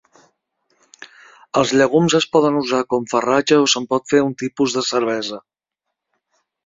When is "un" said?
4.31-4.35